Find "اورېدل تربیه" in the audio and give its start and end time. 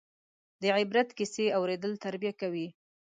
1.57-2.33